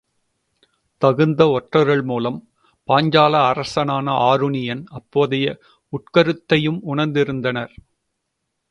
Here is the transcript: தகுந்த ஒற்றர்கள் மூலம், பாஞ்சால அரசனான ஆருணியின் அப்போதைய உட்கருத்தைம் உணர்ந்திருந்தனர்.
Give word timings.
தகுந்த 1.01 1.49
ஒற்றர்கள் 1.49 2.01
மூலம், 2.01 2.39
பாஞ்சால 2.87 3.43
அரசனான 3.43 4.11
ஆருணியின் 4.11 4.83
அப்போதைய 4.89 5.59
உட்கருத்தைம் 5.93 6.79
உணர்ந்திருந்தனர். 6.87 7.73